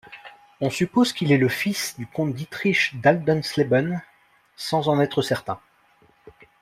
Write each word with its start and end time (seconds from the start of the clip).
On 0.61 0.71
suppose 0.71 1.13
qu'il 1.13 1.31
est 1.31 1.37
le 1.37 1.47
fils 1.47 1.93
du 1.99 2.07
comte 2.07 2.33
Dietrich 2.33 2.99
d’Haldensleben, 3.01 4.01
sans 4.55 4.87
en 4.89 4.99
être 4.99 5.21
certain. 5.21 5.59